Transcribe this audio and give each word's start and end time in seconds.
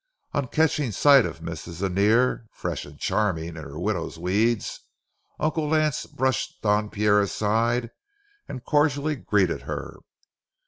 On 0.33 0.47
catching 0.47 0.91
sight 0.91 1.27
of 1.27 1.41
Mrs. 1.41 1.83
Annear, 1.83 2.47
fresh 2.51 2.85
and 2.85 2.97
charming 2.97 3.49
in 3.49 3.55
her 3.57 3.79
widow's 3.79 4.17
weeds, 4.17 4.79
Uncle 5.39 5.67
Lance 5.69 6.07
brushed 6.07 6.59
Don 6.63 6.89
Pierre 6.89 7.21
aside 7.21 7.91
and 8.47 8.65
cordially 8.65 9.15
greeted 9.15 9.61
her. 9.61 9.97